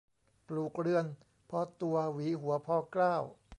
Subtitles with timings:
[0.47, 1.05] ปลูกเรือน
[1.49, 3.15] พอตัว หวีหัวพอเกล้า